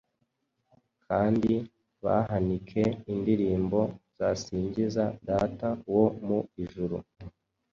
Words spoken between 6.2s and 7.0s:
mu ijuru